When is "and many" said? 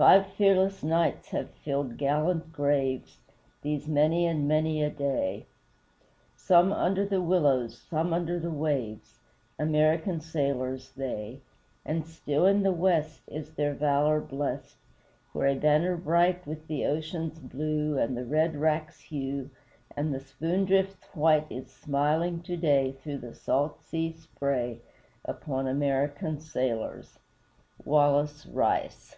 4.26-4.80